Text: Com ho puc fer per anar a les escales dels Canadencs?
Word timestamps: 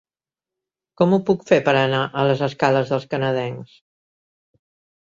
Com 1.01 1.13
ho 1.13 1.19
puc 1.27 1.45
fer 1.51 1.59
per 1.69 1.77
anar 1.83 2.01
a 2.07 2.25
les 2.31 2.43
escales 2.49 2.93
dels 2.97 3.09
Canadencs? 3.15 3.81